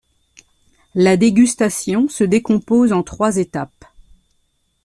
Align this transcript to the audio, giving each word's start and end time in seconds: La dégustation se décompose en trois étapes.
La 0.95 1.15
dégustation 1.15 2.09
se 2.09 2.23
décompose 2.23 2.91
en 2.91 3.03
trois 3.03 3.37
étapes. 3.37 3.85